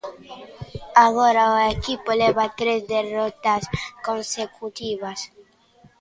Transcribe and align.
Agora 1.07 1.41
o 1.55 1.57
equipo 1.75 2.09
leva 2.21 2.45
tres 2.59 2.79
derrotas 2.95 3.63
consecutivas. 4.07 5.19